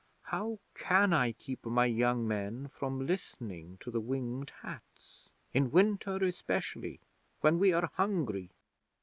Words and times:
How 0.23 0.57
can 0.73 1.13
I 1.13 1.31
keep 1.31 1.63
my 1.63 1.85
young 1.85 2.27
men 2.27 2.69
from 2.69 3.05
listening 3.05 3.77
to 3.81 3.91
the 3.91 3.99
Winged 4.01 4.51
Hats 4.63 5.29
in 5.53 5.69
winter 5.69 6.15
especially, 6.23 6.99
when 7.41 7.59
we 7.59 7.71
are 7.71 7.85
hungry? 7.93 8.49